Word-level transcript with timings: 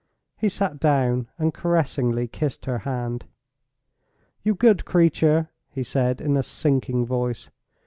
He 0.35 0.49
sat 0.49 0.79
down 0.79 1.27
and 1.37 1.53
caressingly 1.53 2.27
kissed 2.27 2.65
her 2.65 2.79
hand. 2.79 3.25
"You 4.41 4.55
good 4.55 4.83
creature!" 4.83 5.51
he 5.69 5.83
said, 5.83 6.19
in 6.19 6.35
a 6.37 6.41
sinking 6.41 7.05
voice. 7.05 7.51